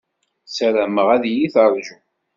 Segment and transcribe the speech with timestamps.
[0.47, 1.97] Ssarameɣ ad iyi-teṛju.